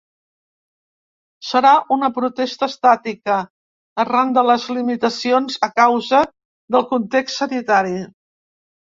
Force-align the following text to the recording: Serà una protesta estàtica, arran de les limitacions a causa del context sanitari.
Serà 1.47 1.73
una 1.95 2.07
protesta 2.13 2.69
estàtica, 2.71 3.35
arran 4.03 4.31
de 4.37 4.43
les 4.47 4.65
limitacions 4.77 5.59
a 5.67 5.69
causa 5.81 6.23
del 6.77 6.87
context 6.95 7.43
sanitari. 7.43 7.95